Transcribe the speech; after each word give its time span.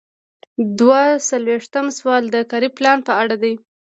دوه 0.79 1.01
څلویښتم 1.27 1.85
سوال 1.97 2.23
د 2.31 2.35
کاري 2.51 2.69
پلان 2.77 2.97
په 3.07 3.13
اړه 3.21 3.35
دی. 3.43 3.53